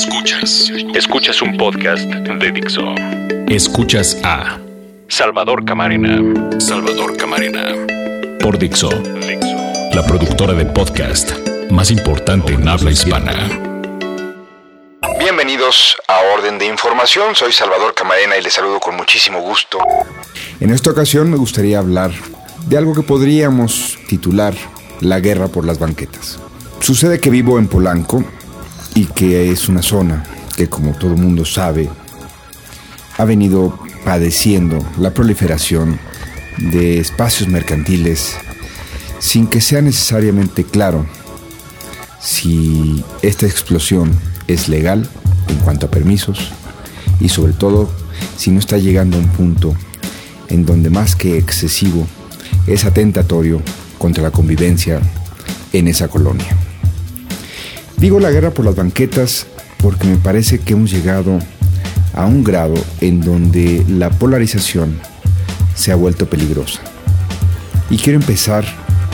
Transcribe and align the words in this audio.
Escuchas. 0.00 0.72
Escuchas 0.94 1.42
un 1.42 1.58
podcast 1.58 2.04
de 2.04 2.52
Dixo. 2.52 2.94
Escuchas 3.48 4.16
a 4.24 4.58
Salvador 5.08 5.62
Camarena. 5.66 6.58
Salvador 6.58 7.18
Camarena. 7.18 7.74
Por 8.42 8.58
Dixo. 8.58 8.88
La 9.92 10.02
productora 10.06 10.54
de 10.54 10.64
podcast 10.64 11.32
más 11.70 11.90
importante 11.90 12.54
en 12.54 12.66
habla 12.66 12.90
hispana. 12.90 13.46
Bienvenidos 15.18 15.98
a 16.08 16.18
Orden 16.34 16.58
de 16.58 16.64
Información. 16.64 17.34
Soy 17.34 17.52
Salvador 17.52 17.92
Camarena 17.94 18.38
y 18.38 18.42
les 18.42 18.54
saludo 18.54 18.80
con 18.80 18.96
muchísimo 18.96 19.42
gusto. 19.42 19.80
En 20.60 20.70
esta 20.70 20.92
ocasión 20.92 21.30
me 21.30 21.36
gustaría 21.36 21.78
hablar 21.78 22.10
de 22.68 22.78
algo 22.78 22.94
que 22.94 23.02
podríamos 23.02 23.98
titular 24.08 24.54
La 25.00 25.20
guerra 25.20 25.48
por 25.48 25.66
las 25.66 25.78
banquetas. 25.78 26.40
Sucede 26.80 27.20
que 27.20 27.28
vivo 27.28 27.58
en 27.58 27.68
Polanco 27.68 28.24
y 28.94 29.06
que 29.06 29.50
es 29.50 29.68
una 29.68 29.82
zona 29.82 30.24
que, 30.56 30.68
como 30.68 30.92
todo 30.92 31.16
mundo 31.16 31.44
sabe, 31.44 31.88
ha 33.18 33.24
venido 33.24 33.78
padeciendo 34.04 34.78
la 34.98 35.12
proliferación 35.12 35.98
de 36.58 36.98
espacios 36.98 37.48
mercantiles 37.48 38.36
sin 39.18 39.46
que 39.46 39.60
sea 39.60 39.82
necesariamente 39.82 40.64
claro 40.64 41.06
si 42.20 43.04
esta 43.22 43.46
explosión 43.46 44.12
es 44.46 44.68
legal 44.68 45.08
en 45.48 45.56
cuanto 45.56 45.86
a 45.86 45.90
permisos 45.90 46.50
y 47.20 47.28
sobre 47.28 47.52
todo 47.52 47.90
si 48.36 48.50
no 48.50 48.58
está 48.58 48.78
llegando 48.78 49.16
a 49.16 49.20
un 49.20 49.28
punto 49.28 49.74
en 50.48 50.66
donde 50.66 50.90
más 50.90 51.14
que 51.14 51.38
excesivo 51.38 52.06
es 52.66 52.84
atentatorio 52.84 53.62
contra 53.98 54.22
la 54.22 54.30
convivencia 54.30 55.00
en 55.72 55.88
esa 55.88 56.08
colonia. 56.08 56.59
Digo 58.00 58.18
la 58.18 58.30
guerra 58.30 58.50
por 58.50 58.64
las 58.64 58.76
banquetas 58.76 59.46
porque 59.82 60.06
me 60.06 60.16
parece 60.16 60.58
que 60.58 60.72
hemos 60.72 60.90
llegado 60.90 61.38
a 62.14 62.24
un 62.24 62.42
grado 62.42 62.74
en 63.02 63.20
donde 63.20 63.84
la 63.86 64.08
polarización 64.08 64.98
se 65.74 65.92
ha 65.92 65.96
vuelto 65.96 66.24
peligrosa. 66.24 66.80
Y 67.90 67.98
quiero 67.98 68.18
empezar 68.18 68.64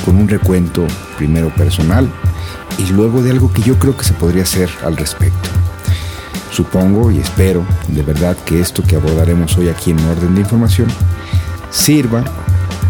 con 0.05 0.15
un 0.15 0.29
recuento 0.29 0.87
primero 1.17 1.53
personal 1.57 2.09
y 2.79 2.87
luego 2.93 3.25
de 3.25 3.33
algo 3.33 3.53
que 3.53 3.63
yo 3.63 3.77
creo 3.77 3.97
que 3.97 4.05
se 4.05 4.13
podría 4.13 4.45
hacer 4.45 4.71
al 4.85 4.97
respecto. 4.97 5.49
Supongo 6.53 7.11
y 7.11 7.19
espero 7.19 7.67
de 7.89 8.03
verdad 8.03 8.37
que 8.47 8.61
esto 8.61 8.85
que 8.85 8.95
abordaremos 8.95 9.59
hoy 9.59 9.69
aquí 9.69 9.91
en 9.91 9.99
orden 9.99 10.37
de 10.37 10.43
información 10.43 10.87
sirva 11.73 12.23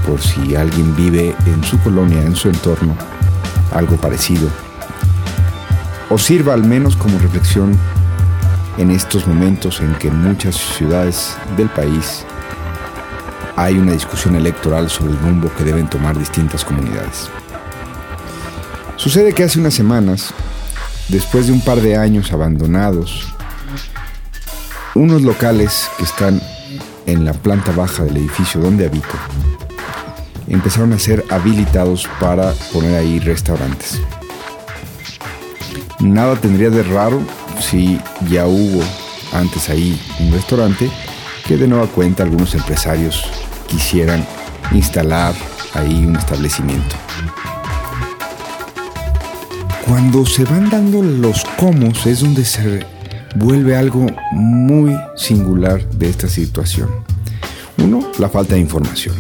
por 0.06 0.20
si 0.20 0.56
alguien 0.56 0.94
vive 0.94 1.34
en 1.47 1.64
su 1.64 1.78
colonia, 1.78 2.20
en 2.20 2.36
su 2.36 2.48
entorno, 2.50 2.94
algo 3.72 3.97
parecido 3.97 4.66
o 6.11 6.19
sirva 6.19 6.55
al 6.55 6.65
menos 6.65 6.97
como 6.97 7.19
reflexión 7.19 7.77
en 8.79 8.91
estos 8.91 9.27
momentos 9.27 9.81
en 9.81 9.95
que 9.95 10.09
en 10.09 10.23
muchas 10.23 10.55
ciudades 10.55 11.37
del 11.57 11.69
país 11.71 12.25
hay 13.57 13.79
una 13.79 13.93
discusión 13.93 14.37
electoral 14.37 14.91
sobre 14.91 15.12
el 15.12 15.19
rumbo 15.19 15.51
que 15.57 15.65
deben 15.65 15.89
tomar 15.89 16.19
distintas 16.19 16.65
comunidades. 16.65 17.31
Sucede 18.97 19.33
que 19.33 19.45
hace 19.45 19.59
unas 19.59 19.75
semanas, 19.75 20.33
después 21.09 21.47
de 21.47 21.53
un 21.53 21.62
par 21.62 21.81
de 21.81 21.97
años 21.97 22.33
abandonados, 22.33 23.33
unos 24.95 25.23
locales 25.23 25.89
que 25.97 26.05
están 26.05 26.41
en 27.07 27.25
la 27.25 27.33
planta 27.33 27.73
baja 27.73 28.05
del 28.05 28.19
edificio 28.19 28.61
donde 28.61 28.87
habito 28.87 29.17
empezaron 30.49 30.93
a 30.93 30.99
ser 30.99 31.25
habilitados 31.31 32.09
para 32.21 32.53
poner 32.73 32.95
ahí 32.95 33.19
restaurantes. 33.19 34.01
Nada 36.00 36.36
tendría 36.36 36.70
de 36.70 36.83
raro 36.83 37.22
si 37.61 37.98
ya 38.28 38.47
hubo 38.47 38.83
antes 39.33 39.69
ahí 39.70 39.98
un 40.20 40.33
restaurante 40.33 40.91
que 41.47 41.56
de 41.56 41.66
nueva 41.66 41.86
cuenta 41.86 42.22
algunos 42.22 42.55
empresarios 42.55 43.25
quisieran 43.66 44.27
instalar 44.72 45.34
ahí 45.75 46.04
un 46.04 46.16
establecimiento. 46.16 46.97
Cuando 49.87 50.26
se 50.26 50.44
van 50.44 50.69
dando 50.69 51.03
los 51.03 51.44
cómo 51.56 51.93
es 52.04 52.21
donde 52.21 52.44
se 52.44 52.84
vuelve 53.37 53.76
algo 53.76 54.06
muy 54.32 54.94
singular 55.16 55.88
de 55.91 56.10
esta 56.10 56.28
situación. 56.28 56.91
Uno, 57.78 58.00
la 58.19 58.28
falta 58.28 58.54
de 58.54 58.60
información. 58.60 59.15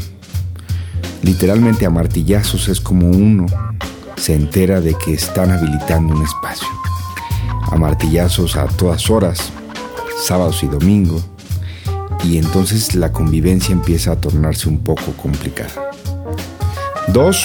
Literalmente 1.22 1.86
a 1.86 1.90
martillazos 1.90 2.68
es 2.68 2.80
como 2.80 3.08
uno 3.08 3.46
se 4.16 4.34
entera 4.34 4.80
de 4.80 4.94
que 4.94 5.14
están 5.14 5.50
habilitando 5.50 6.14
un 6.14 6.22
espacio. 6.22 6.68
A 7.70 7.76
martillazos 7.76 8.56
a 8.56 8.66
todas 8.66 9.10
horas, 9.10 9.52
sábados 10.22 10.62
y 10.62 10.66
domingos, 10.66 11.24
y 12.24 12.38
entonces 12.38 12.94
la 12.94 13.12
convivencia 13.12 13.72
empieza 13.72 14.12
a 14.12 14.16
tornarse 14.16 14.68
un 14.68 14.78
poco 14.78 15.12
complicada. 15.12 15.90
Dos, 17.08 17.44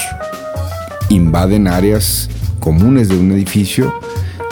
invaden 1.09 1.67
áreas 1.67 2.29
comunes 2.59 3.09
de 3.09 3.17
un 3.17 3.31
edificio, 3.31 3.93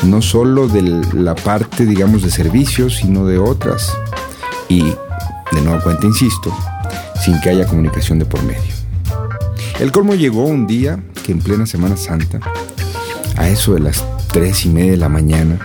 no 0.04 0.22
solo 0.22 0.68
de 0.68 0.82
la 1.14 1.36
parte, 1.36 1.86
digamos, 1.86 2.24
de 2.24 2.32
servicios, 2.32 2.98
sino 2.98 3.26
de 3.26 3.38
otras. 3.38 3.96
Y, 4.68 4.84
de 4.84 5.62
nuevo 5.64 5.82
cuenta, 5.82 6.06
insisto, 6.06 6.56
sin 7.24 7.40
que 7.42 7.50
haya 7.50 7.66
comunicación 7.66 8.20
de 8.20 8.26
por 8.26 8.42
medio. 8.44 8.74
El 9.80 9.92
colmo 9.92 10.14
llegó 10.14 10.44
un 10.44 10.68
día 10.68 11.00
en 11.32 11.40
plena 11.40 11.66
Semana 11.66 11.98
Santa, 11.98 12.40
a 13.38 13.50
eso 13.50 13.74
de 13.74 13.80
las 13.80 14.04
tres 14.32 14.66
y 14.66 14.70
media 14.70 14.92
de 14.92 14.98
la 14.98 15.10
mañana, 15.10 15.60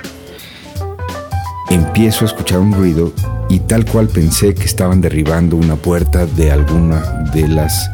empiezo 1.71 2.25
a 2.25 2.29
escuchar 2.29 2.59
un 2.59 2.73
ruido 2.73 3.13
y 3.49 3.61
tal 3.61 3.85
cual 3.85 4.09
pensé 4.09 4.55
que 4.55 4.65
estaban 4.65 5.01
derribando 5.01 5.57
una 5.57 5.77
puerta 5.77 6.27
de 6.27 6.51
alguna 6.51 7.01
de 7.35 7.49
las 7.49 7.91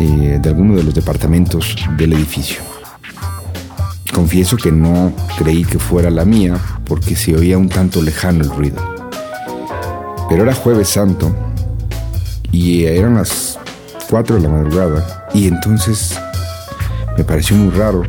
eh, 0.00 0.38
de 0.42 0.48
alguno 0.48 0.76
de 0.76 0.82
los 0.82 0.94
departamentos 0.94 1.76
del 1.96 2.14
edificio. 2.14 2.60
Confieso 4.12 4.56
que 4.56 4.72
no 4.72 5.12
creí 5.38 5.64
que 5.64 5.78
fuera 5.78 6.10
la 6.10 6.24
mía 6.24 6.58
porque 6.84 7.16
se 7.16 7.36
oía 7.36 7.58
un 7.58 7.68
tanto 7.68 8.02
lejano 8.02 8.44
el 8.44 8.50
ruido. 8.50 8.82
Pero 10.28 10.42
era 10.42 10.54
jueves 10.54 10.88
santo 10.88 11.34
y 12.50 12.84
eran 12.84 13.14
las 13.14 13.58
4 14.08 14.36
de 14.36 14.42
la 14.42 14.48
madrugada 14.48 15.28
y 15.34 15.48
entonces 15.48 16.18
me 17.16 17.24
pareció 17.24 17.56
muy 17.56 17.70
raro. 17.70 18.02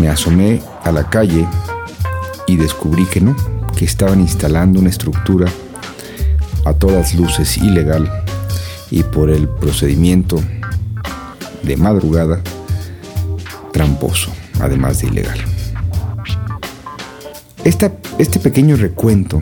Me 0.00 0.08
asomé 0.08 0.62
a 0.82 0.92
la 0.92 1.08
calle 1.08 1.46
y 2.46 2.56
descubrí 2.56 3.06
que 3.06 3.20
no, 3.20 3.36
que 3.76 3.84
estaban 3.84 4.20
instalando 4.20 4.80
una 4.80 4.90
estructura 4.90 5.46
a 6.64 6.72
todas 6.72 7.14
luces 7.14 7.58
ilegal 7.58 8.10
y 8.90 9.02
por 9.02 9.30
el 9.30 9.48
procedimiento 9.48 10.40
de 11.62 11.76
madrugada 11.76 12.40
tramposo, 13.72 14.32
además 14.60 15.00
de 15.00 15.08
ilegal. 15.08 15.38
este 17.64 18.38
pequeño 18.40 18.76
recuento 18.76 19.40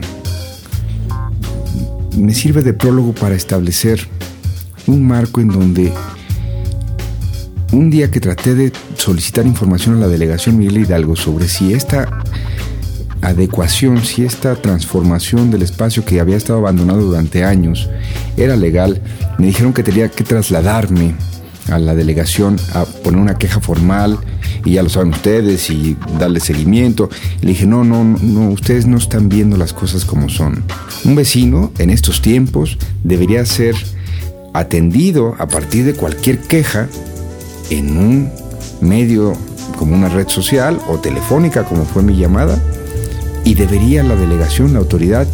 me 2.17 2.33
sirve 2.33 2.61
de 2.61 2.73
prólogo 2.73 3.13
para 3.13 3.35
establecer 3.35 4.07
un 4.87 5.07
marco 5.07 5.41
en 5.41 5.49
donde 5.49 5.93
un 7.73 7.89
día 7.89 8.11
que 8.11 8.19
traté 8.19 8.53
de 8.53 8.71
solicitar 8.95 9.45
información 9.47 9.95
a 9.95 9.99
la 9.99 10.07
delegación 10.07 10.57
Miguel 10.57 10.83
Hidalgo 10.83 11.15
sobre 11.15 11.47
si 11.47 11.73
esta 11.73 12.21
adecuación, 13.21 14.03
si 14.03 14.23
esta 14.23 14.55
transformación 14.55 15.49
del 15.49 15.63
espacio 15.63 16.05
que 16.05 16.19
había 16.19 16.37
estado 16.37 16.59
abandonado 16.59 17.01
durante 17.01 17.43
años 17.43 17.89
era 18.37 18.55
legal, 18.55 19.01
me 19.39 19.47
dijeron 19.47 19.73
que 19.73 19.81
tenía 19.81 20.09
que 20.09 20.23
trasladarme 20.23 21.15
a 21.71 21.79
la 21.79 21.95
delegación 21.95 22.57
a 22.73 22.85
poner 22.85 23.19
una 23.19 23.37
queja 23.37 23.59
formal 23.59 24.19
y 24.65 24.73
ya 24.73 24.83
lo 24.83 24.89
saben 24.89 25.09
ustedes 25.09 25.69
y 25.69 25.97
darle 26.19 26.41
seguimiento. 26.41 27.09
le 27.41 27.49
dije, 27.49 27.65
no, 27.65 27.83
no, 27.83 28.03
no, 28.03 28.49
ustedes 28.49 28.85
no 28.85 28.97
están 28.97 29.29
viendo 29.29 29.57
las 29.57 29.73
cosas 29.73 30.05
como 30.05 30.29
son. 30.29 30.63
Un 31.05 31.15
vecino 31.15 31.71
en 31.79 31.89
estos 31.89 32.21
tiempos 32.21 32.77
debería 33.03 33.45
ser 33.45 33.75
atendido 34.53 35.35
a 35.39 35.47
partir 35.47 35.85
de 35.85 35.95
cualquier 35.95 36.39
queja 36.39 36.87
en 37.69 37.97
un 37.97 38.31
medio 38.81 39.33
como 39.77 39.95
una 39.95 40.09
red 40.09 40.27
social 40.27 40.79
o 40.87 40.97
telefónica 40.97 41.63
como 41.63 41.85
fue 41.85 42.03
mi 42.03 42.15
llamada 42.15 42.61
y 43.43 43.55
debería 43.55 44.03
la 44.03 44.15
delegación, 44.15 44.73
la 44.73 44.79
autoridad, 44.79 45.27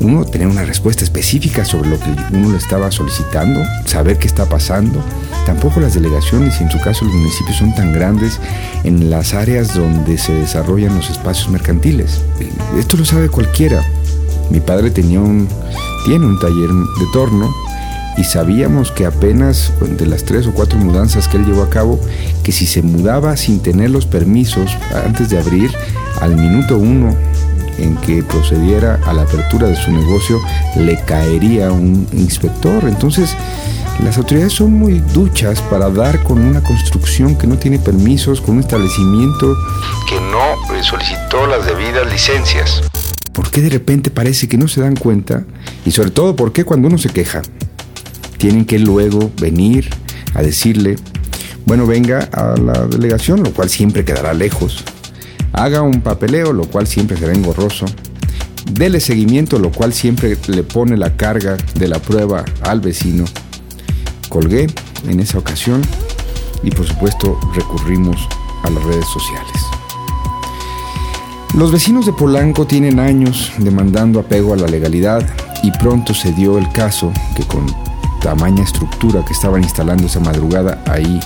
uno 0.00 0.24
tener 0.24 0.46
una 0.46 0.64
respuesta 0.64 1.02
específica 1.02 1.64
sobre 1.64 1.90
lo 1.90 1.98
que 1.98 2.14
uno 2.32 2.52
le 2.52 2.58
estaba 2.58 2.90
solicitando, 2.90 3.60
saber 3.84 4.18
qué 4.18 4.28
está 4.28 4.48
pasando. 4.48 5.02
Tampoco 5.44 5.80
las 5.80 5.94
delegaciones 5.94 6.60
y 6.60 6.64
en 6.64 6.70
su 6.70 6.78
caso 6.80 7.04
los 7.04 7.14
municipios 7.14 7.56
son 7.56 7.74
tan 7.74 7.92
grandes 7.92 8.38
en 8.84 9.10
las 9.10 9.34
áreas 9.34 9.74
donde 9.74 10.18
se 10.18 10.34
desarrollan 10.34 10.94
los 10.94 11.10
espacios 11.10 11.48
mercantiles. 11.48 12.22
Esto 12.78 12.96
lo 12.96 13.04
sabe 13.04 13.28
cualquiera. 13.28 13.82
Mi 14.50 14.60
padre 14.60 14.90
tenía 14.90 15.20
un, 15.20 15.48
tiene 16.04 16.26
un 16.26 16.38
taller 16.38 16.68
de 16.68 17.06
torno 17.12 17.52
y 18.18 18.24
sabíamos 18.24 18.90
que 18.90 19.06
apenas 19.06 19.72
de 19.80 20.04
las 20.04 20.24
tres 20.24 20.46
o 20.48 20.52
cuatro 20.52 20.78
mudanzas 20.78 21.28
que 21.28 21.36
él 21.36 21.46
llevó 21.46 21.62
a 21.62 21.70
cabo, 21.70 22.00
que 22.42 22.50
si 22.50 22.66
se 22.66 22.82
mudaba 22.82 23.36
sin 23.36 23.60
tener 23.60 23.90
los 23.90 24.06
permisos 24.06 24.76
antes 25.06 25.30
de 25.30 25.38
abrir, 25.38 25.70
al 26.20 26.34
minuto 26.34 26.76
uno 26.78 27.14
en 27.78 27.96
que 27.98 28.24
procediera 28.24 28.98
a 29.06 29.12
la 29.12 29.22
apertura 29.22 29.68
de 29.68 29.76
su 29.76 29.92
negocio, 29.92 30.40
le 30.76 31.00
caería 31.04 31.70
un 31.70 32.08
inspector. 32.12 32.84
Entonces, 32.88 33.36
las 34.02 34.18
autoridades 34.18 34.52
son 34.52 34.72
muy 34.72 34.98
duchas 35.14 35.62
para 35.62 35.88
dar 35.88 36.20
con 36.24 36.40
una 36.40 36.60
construcción 36.60 37.36
que 37.36 37.46
no 37.46 37.56
tiene 37.56 37.78
permisos, 37.78 38.40
con 38.40 38.56
un 38.56 38.60
establecimiento 38.60 39.56
que 40.08 40.20
no 40.20 40.82
solicitó 40.82 41.46
las 41.46 41.64
debidas 41.66 42.10
licencias. 42.10 42.82
¿Por 43.32 43.48
qué 43.52 43.60
de 43.60 43.70
repente 43.70 44.10
parece 44.10 44.48
que 44.48 44.56
no 44.56 44.66
se 44.66 44.80
dan 44.80 44.96
cuenta? 44.96 45.44
Y 45.86 45.92
sobre 45.92 46.10
todo, 46.10 46.34
¿por 46.34 46.52
qué 46.52 46.64
cuando 46.64 46.88
uno 46.88 46.98
se 46.98 47.10
queja? 47.10 47.42
Tienen 48.38 48.64
que 48.64 48.78
luego 48.78 49.30
venir 49.40 49.90
a 50.34 50.42
decirle, 50.42 50.96
bueno, 51.66 51.86
venga 51.86 52.20
a 52.32 52.56
la 52.56 52.86
delegación, 52.86 53.42
lo 53.42 53.52
cual 53.52 53.68
siempre 53.68 54.04
quedará 54.04 54.32
lejos. 54.32 54.84
Haga 55.52 55.82
un 55.82 56.00
papeleo, 56.00 56.52
lo 56.52 56.64
cual 56.64 56.86
siempre 56.86 57.16
será 57.16 57.32
engorroso. 57.34 57.84
Dele 58.72 59.00
seguimiento, 59.00 59.58
lo 59.58 59.70
cual 59.70 59.92
siempre 59.92 60.36
le 60.46 60.62
pone 60.62 60.96
la 60.96 61.16
carga 61.16 61.56
de 61.74 61.88
la 61.88 61.98
prueba 61.98 62.44
al 62.62 62.80
vecino. 62.80 63.24
Colgué 64.28 64.66
en 65.08 65.20
esa 65.20 65.38
ocasión 65.38 65.82
y 66.62 66.70
por 66.70 66.86
supuesto 66.86 67.38
recurrimos 67.54 68.16
a 68.62 68.70
las 68.70 68.82
redes 68.84 69.06
sociales. 69.06 69.52
Los 71.54 71.72
vecinos 71.72 72.06
de 72.06 72.12
Polanco 72.12 72.66
tienen 72.66 73.00
años 73.00 73.52
demandando 73.58 74.20
apego 74.20 74.52
a 74.52 74.56
la 74.56 74.66
legalidad 74.66 75.26
y 75.62 75.70
pronto 75.72 76.14
se 76.14 76.32
dio 76.32 76.58
el 76.58 76.70
caso 76.72 77.12
que 77.36 77.42
con 77.44 77.66
tamaña 78.28 78.62
estructura 78.62 79.24
que 79.24 79.32
estaban 79.32 79.62
instalando 79.62 80.06
esa 80.06 80.20
madrugada 80.20 80.82
ahí, 80.84 81.18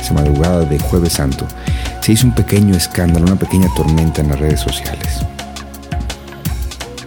esa 0.00 0.12
madrugada 0.12 0.64
de 0.64 0.76
jueves 0.76 1.12
santo, 1.12 1.46
se 2.00 2.10
hizo 2.10 2.26
un 2.26 2.34
pequeño 2.34 2.74
escándalo, 2.74 3.26
una 3.26 3.36
pequeña 3.36 3.72
tormenta 3.76 4.22
en 4.22 4.30
las 4.30 4.40
redes 4.40 4.58
sociales. 4.58 5.24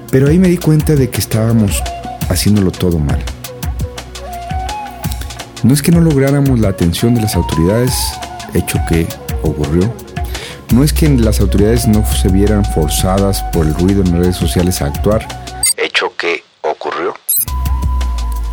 Pero 0.10 0.30
ahí 0.30 0.40
me 0.40 0.48
di 0.48 0.58
cuenta 0.58 0.96
de 0.96 1.10
que 1.10 1.20
estábamos 1.20 1.84
haciéndolo 2.30 2.72
todo 2.72 2.98
mal. 2.98 3.20
No 5.64 5.74
es 5.74 5.82
que 5.82 5.92
no 5.92 6.00
lográramos 6.00 6.58
la 6.58 6.70
atención 6.70 7.14
de 7.14 7.24
las 7.24 7.36
autoridades, 7.36 7.94
hecho 8.54 8.80
que 8.88 9.06
ocurrió. 9.44 9.94
No 10.74 10.82
es 10.82 10.94
que 10.94 11.10
las 11.10 11.42
autoridades 11.42 11.90
no 11.90 12.06
se 12.06 12.30
vieran 12.30 12.64
forzadas 12.64 13.44
por 13.52 13.66
el 13.66 13.74
ruido 13.74 14.02
en 14.02 14.12
las 14.12 14.20
redes 14.22 14.38
sociales 14.38 14.82
a 14.82 14.86
actuar, 14.86 15.28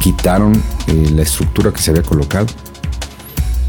Quitaron 0.06 0.55
eh, 0.87 1.11
la 1.17 1.23
estructura 1.23 1.73
que 1.73 1.82
se 1.82 1.91
había 1.91 2.05
colocado. 2.05 2.47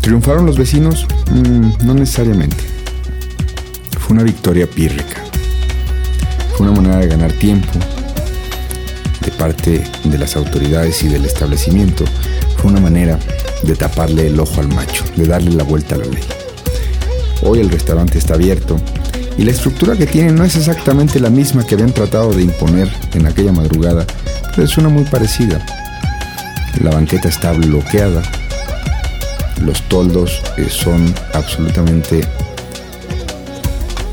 ¿Triunfaron 0.01 0.45
los 0.45 0.55
vecinos? 0.55 1.07
Mm, 1.31 1.83
no 1.83 1.95
necesariamente. 1.95 2.63
Fue 3.99 4.13
una 4.13 4.21
victoria 4.21 4.67
pírrica. 4.67 5.23
Fue 6.55 6.67
una 6.67 6.79
manera 6.79 6.97
de 6.97 7.07
ganar 7.07 7.31
tiempo 7.31 7.71
de 9.25 9.31
parte 9.31 9.83
de 10.03 10.17
las 10.19 10.35
autoridades 10.35 11.01
y 11.01 11.07
del 11.07 11.25
establecimiento 11.25 12.05
fue 12.57 12.69
una 12.69 12.81
manera 12.81 13.17
de 13.63 13.75
taparle 13.75 14.27
el 14.27 14.39
ojo 14.39 14.61
al 14.61 14.67
macho, 14.67 15.05
de 15.15 15.25
darle 15.25 15.55
la 15.55 15.63
vuelta 15.63 15.95
a 15.95 15.97
la 15.97 16.05
ley. 16.05 16.23
Hoy 17.41 17.61
el 17.61 17.71
restaurante 17.71 18.19
está 18.19 18.35
abierto 18.35 18.79
y 19.39 19.43
la 19.43 19.49
estructura 19.49 19.97
que 19.97 20.05
tiene 20.05 20.33
no 20.33 20.43
es 20.43 20.55
exactamente 20.55 21.19
la 21.19 21.31
misma 21.31 21.65
que 21.65 21.73
habían 21.73 21.93
tratado 21.93 22.31
de 22.31 22.43
imponer 22.43 22.93
en 23.15 23.25
aquella 23.25 23.53
madrugada, 23.53 24.05
pero 24.51 24.65
es 24.65 24.77
una 24.77 24.89
muy 24.89 25.03
parecida. 25.05 25.65
La 26.81 26.91
banqueta 26.91 27.27
está 27.27 27.53
bloqueada, 27.53 28.21
los 29.61 29.81
toldos 29.89 30.41
eh, 30.57 30.67
son 30.69 31.13
absolutamente 31.33 32.21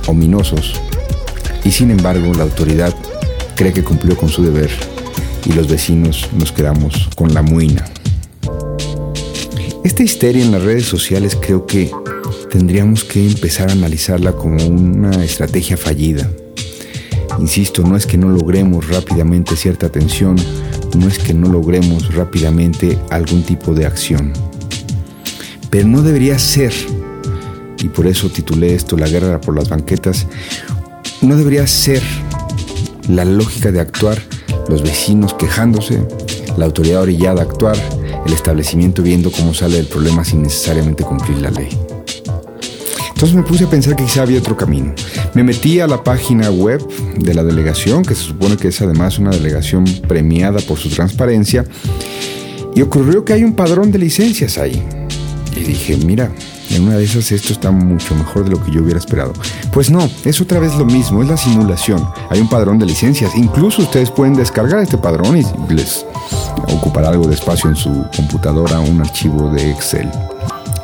ominosos 0.06 0.80
y 1.64 1.70
sin 1.70 1.90
embargo 1.90 2.32
la 2.34 2.44
autoridad 2.44 2.94
cree 3.54 3.72
que 3.72 3.84
cumplió 3.84 4.16
con 4.16 4.28
su 4.28 4.42
deber 4.42 4.70
y 5.44 5.52
los 5.52 5.68
vecinos 5.68 6.28
nos 6.32 6.52
quedamos 6.52 7.08
con 7.14 7.34
la 7.34 7.42
muina. 7.42 7.84
Esta 9.84 10.02
histeria 10.02 10.42
en 10.42 10.52
las 10.52 10.62
redes 10.62 10.86
sociales 10.86 11.36
creo 11.40 11.66
que 11.66 11.90
tendríamos 12.50 13.04
que 13.04 13.26
empezar 13.26 13.68
a 13.68 13.72
analizarla 13.72 14.32
como 14.32 14.64
una 14.64 15.22
estrategia 15.22 15.76
fallida. 15.76 16.30
Insisto, 17.38 17.82
no 17.82 17.96
es 17.96 18.06
que 18.06 18.16
no 18.16 18.28
logremos 18.28 18.88
rápidamente 18.88 19.56
cierta 19.56 19.86
atención, 19.86 20.36
no 20.94 21.08
es 21.08 21.18
que 21.18 21.34
no 21.34 21.48
logremos 21.48 22.14
rápidamente 22.14 22.98
algún 23.10 23.42
tipo 23.42 23.74
de 23.74 23.86
acción. 23.86 24.32
Pero 25.70 25.88
no 25.88 26.02
debería 26.02 26.38
ser, 26.38 26.72
y 27.78 27.88
por 27.88 28.06
eso 28.06 28.28
titulé 28.30 28.74
esto 28.74 28.96
La 28.96 29.08
guerra 29.08 29.40
por 29.40 29.56
las 29.56 29.68
banquetas, 29.68 30.26
no 31.20 31.36
debería 31.36 31.66
ser 31.66 32.02
la 33.08 33.24
lógica 33.24 33.72
de 33.72 33.80
actuar 33.80 34.22
los 34.68 34.82
vecinos 34.82 35.34
quejándose, 35.34 36.06
la 36.56 36.66
autoridad 36.66 37.02
orillada 37.02 37.42
a 37.42 37.44
actuar, 37.44 37.76
el 38.26 38.32
establecimiento 38.32 39.02
viendo 39.02 39.30
cómo 39.30 39.52
sale 39.52 39.76
del 39.76 39.86
problema 39.86 40.24
sin 40.24 40.42
necesariamente 40.42 41.04
cumplir 41.04 41.38
la 41.38 41.50
ley. 41.50 41.68
Entonces 43.14 43.36
me 43.36 43.42
puse 43.44 43.64
a 43.64 43.70
pensar 43.70 43.94
que 43.94 44.04
quizá 44.04 44.22
había 44.22 44.40
otro 44.40 44.56
camino. 44.56 44.92
Me 45.34 45.44
metí 45.44 45.80
a 45.80 45.86
la 45.86 46.02
página 46.02 46.50
web 46.50 46.86
de 47.16 47.32
la 47.32 47.44
delegación, 47.44 48.02
que 48.02 48.14
se 48.14 48.22
supone 48.22 48.56
que 48.56 48.68
es 48.68 48.82
además 48.82 49.18
una 49.18 49.30
delegación 49.30 49.84
premiada 50.08 50.58
por 50.60 50.78
su 50.78 50.88
transparencia, 50.88 51.64
y 52.74 52.82
ocurrió 52.82 53.24
que 53.24 53.32
hay 53.32 53.44
un 53.44 53.54
padrón 53.54 53.92
de 53.92 54.00
licencias 54.00 54.58
ahí. 54.58 54.82
Y 55.56 55.60
dije, 55.60 55.96
mira, 55.98 56.32
en 56.70 56.82
una 56.82 56.96
de 56.96 57.04
esas 57.04 57.30
esto 57.30 57.52
está 57.52 57.70
mucho 57.70 58.16
mejor 58.16 58.44
de 58.44 58.50
lo 58.50 58.64
que 58.64 58.72
yo 58.72 58.82
hubiera 58.82 58.98
esperado. 58.98 59.32
Pues 59.72 59.90
no, 59.90 60.10
es 60.24 60.40
otra 60.40 60.58
vez 60.58 60.74
lo 60.74 60.84
mismo, 60.84 61.22
es 61.22 61.28
la 61.28 61.36
simulación. 61.36 62.04
Hay 62.30 62.40
un 62.40 62.48
padrón 62.48 62.80
de 62.80 62.86
licencias. 62.86 63.36
Incluso 63.36 63.82
ustedes 63.82 64.10
pueden 64.10 64.34
descargar 64.34 64.80
este 64.80 64.98
padrón 64.98 65.36
y 65.36 65.44
les 65.72 66.04
ocupará 66.68 67.10
algo 67.10 67.28
de 67.28 67.34
espacio 67.34 67.70
en 67.70 67.76
su 67.76 68.04
computadora 68.16 68.80
un 68.80 69.00
archivo 69.00 69.50
de 69.50 69.70
Excel. 69.70 70.10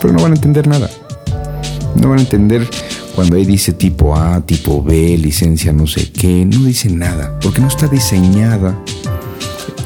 Pero 0.01 0.13
no 0.13 0.23
van 0.23 0.33
a 0.33 0.37
entender 0.37 0.69
nada. 0.69 0.89
No 1.97 2.11
van 2.11 2.19
a 2.19 2.23
entender 2.23 2.69
cuando 3.15 3.37
ahí 3.37 3.45
dice 3.45 3.73
tipo 3.73 4.17
A, 4.17 4.41
tipo 4.41 4.83
B, 4.83 5.19
licencia 5.19 5.73
no 5.73 5.87
sé 5.87 6.11
qué. 6.11 6.45
No 6.45 6.65
dice 6.65 6.91
nada, 6.91 7.39
porque 7.41 7.61
no 7.61 7.69
está 7.69 7.87
diseñada 7.87 8.79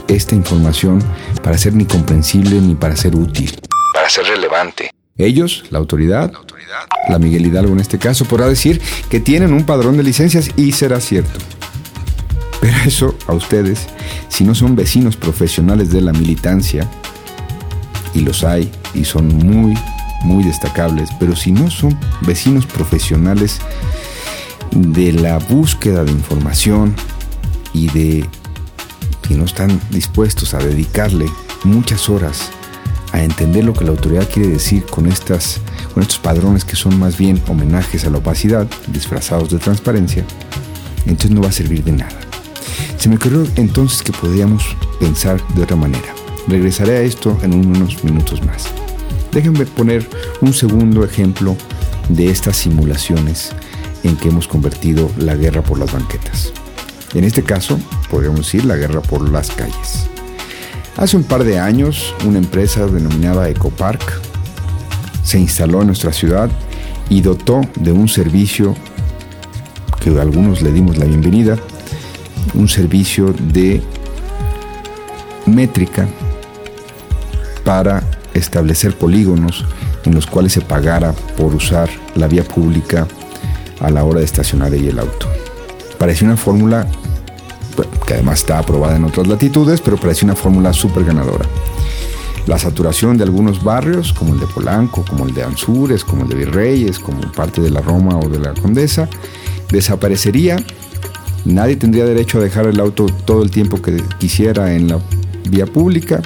esta 0.09 0.35
información 0.35 1.03
para 1.43 1.59
ser 1.59 1.75
ni 1.75 1.85
comprensible 1.85 2.61
ni 2.61 2.75
para 2.75 2.97
ser 2.97 3.17
útil. 3.17 3.53
Para 3.93 4.09
ser 4.09 4.27
relevante. 4.27 4.91
Ellos, 5.17 5.65
la 5.71 5.79
autoridad, 5.79 6.33
la, 6.33 6.39
autoridad. 6.39 6.87
la 7.09 7.19
Miguel 7.19 7.47
Hidalgo 7.47 7.73
en 7.73 7.81
este 7.81 7.99
caso, 7.99 8.25
podrá 8.25 8.49
decir 8.49 8.81
que 9.09 9.21
tienen 9.21 9.53
un 9.53 9.65
padrón 9.65 9.97
de 9.97 10.03
licencias 10.03 10.51
y 10.57 10.73
será 10.73 11.01
cierto. 11.01 11.39
Pero 12.61 12.77
eso 12.87 13.15
a 13.27 13.35
ustedes, 13.35 13.87
si 14.29 14.43
no 14.43 14.55
son 14.55 14.75
vecinos 14.75 15.17
profesionales 15.17 15.91
de 15.91 16.01
la 16.01 16.13
militancia, 16.13 16.89
y 18.15 18.21
los 18.21 18.45
hay, 18.45 18.71
y 18.95 19.05
son 19.05 19.29
muy, 19.29 19.75
muy 20.25 20.43
destacables, 20.43 21.11
pero 21.21 21.37
si 21.37 21.53
no 21.53 21.71
son 21.71 21.99
vecinos 22.23 22.67
profesionales 22.67 23.61
de 24.73 25.13
la 25.13 25.39
búsqueda 25.39 26.05
de 26.05 26.11
información 26.11 26.95
y 27.73 27.89
de 27.89 28.29
que 29.23 29.35
no 29.35 29.45
están 29.45 29.81
dispuestos 29.91 30.55
a 30.55 30.59
dedicarle 30.59 31.27
muchas 31.65 32.09
horas 32.09 32.51
a 33.13 33.23
entender 33.23 33.65
lo 33.65 33.73
que 33.73 33.85
la 33.85 33.91
autoridad 33.91 34.29
quiere 34.29 34.49
decir 34.49 34.85
con, 34.87 35.07
estas, 35.07 35.61
con 35.93 36.03
estos 36.03 36.19
padrones 36.19 36.65
que 36.65 36.75
son 36.75 36.99
más 36.99 37.17
bien 37.17 37.41
homenajes 37.47 38.05
a 38.05 38.11
la 38.11 38.19
opacidad, 38.19 38.67
disfrazados 38.89 39.51
de 39.51 39.59
transparencia, 39.59 40.25
entonces 41.07 41.31
no 41.31 41.41
va 41.41 41.49
a 41.49 41.53
servir 41.53 41.85
de 41.85 41.93
nada. 41.93 42.19
Se 42.99 43.09
me 43.09 43.17
ocurrió 43.17 43.47
entonces 43.55 44.03
que 44.03 44.13
podríamos 44.13 44.65
pensar 44.99 45.41
de 45.55 45.63
otra 45.63 45.77
manera. 45.77 46.15
Regresaré 46.49 46.97
a 46.97 47.01
esto 47.03 47.39
en 47.43 47.55
unos 47.55 48.03
minutos 48.03 48.45
más. 48.45 48.69
Déjenme 49.35 49.67
poner 49.67 50.09
un 50.41 50.55
segundo 50.55 51.05
ejemplo 51.05 51.57
de 52.09 52.31
estas 52.31 52.57
simulaciones 52.57 53.51
en 54.05 54.17
que 54.17 54.29
hemos 54.29 54.47
convertido 54.47 55.11
la 55.19 55.35
guerra 55.35 55.61
por 55.61 55.77
las 55.77 55.93
banquetas. 55.93 56.53
En 57.15 57.25
este 57.25 57.43
caso, 57.43 57.81
podríamos 58.09 58.41
decir 58.47 58.65
la 58.65 58.77
guerra 58.77 59.01
por 59.01 59.29
las 59.29 59.51
calles. 59.51 60.07
Hace 60.97 61.17
un 61.17 61.25
par 61.25 61.43
de 61.43 61.59
años, 61.59 62.15
una 62.25 62.39
empresa 62.39 62.87
denominada 62.87 63.49
Ecopark 63.49 64.21
se 65.25 65.41
instaló 65.41 65.81
en 65.81 65.89
nuestra 65.89 66.13
ciudad 66.13 66.49
y 67.09 67.21
dotó 67.21 67.63
de 67.75 67.91
un 67.91 68.07
servicio 68.07 68.77
que 70.01 70.11
algunos 70.11 70.63
le 70.63 70.71
dimos 70.71 70.97
la 70.97 71.07
bienvenida, 71.07 71.59
un 72.55 72.69
servicio 72.69 73.35
de 73.53 73.83
métrica 75.47 76.07
para 77.65 78.14
establecer 78.35 78.97
polígonos 78.97 79.65
en 80.05 80.15
los 80.15 80.27
cuales 80.27 80.53
se 80.53 80.61
pagara 80.61 81.13
por 81.37 81.55
usar 81.55 81.89
la 82.15 82.29
vía 82.29 82.45
pública 82.45 83.07
a 83.81 83.91
la 83.91 84.05
hora 84.05 84.21
de 84.21 84.25
estacionar 84.25 84.73
ahí 84.73 84.89
el 84.89 84.99
auto. 84.99 85.29
Parecía 85.99 86.29
una 86.29 86.37
fórmula 86.37 86.87
que 88.07 88.15
además 88.15 88.41
está 88.41 88.59
aprobada 88.59 88.97
en 88.97 89.05
otras 89.05 89.27
latitudes, 89.27 89.81
pero 89.81 89.97
parece 89.97 90.25
una 90.25 90.37
fórmula 90.37 90.73
súper 90.73 91.05
ganadora. 91.05 91.47
La 92.47 92.59
saturación 92.59 93.17
de 93.17 93.25
algunos 93.25 93.65
barrios, 93.65 94.13
como 94.13 94.35
el 94.35 94.41
de 94.41 94.47
Polanco, 94.47 95.05
como 95.09 95.27
el 95.27 95.33
de 95.33 95.45
Anzures, 95.45 96.05
como 96.05 96.25
el 96.25 96.29
de 96.29 96.35
Virreyes, 96.35 96.99
como 96.99 97.21
parte 97.33 97.63
de 97.63 97.71
la 97.71 97.81
Roma 97.81 98.19
o 98.19 98.29
de 98.29 98.39
la 98.39 98.53
Condesa, 98.53 99.09
desaparecería 99.71 100.59
Nadie 101.45 101.77
tendría 101.77 102.07
derecho 102.07 102.39
a 102.39 102.43
dejar 102.43 102.67
el 102.67 102.81
auto 102.81 103.07
todo 103.07 103.43
el 103.43 103.51
tiempo 103.51 103.81
que 103.83 104.03
quisiera 104.19 104.75
en 104.75 104.89
la 104.89 104.99
vía 105.49 105.67
pública. 105.67 106.23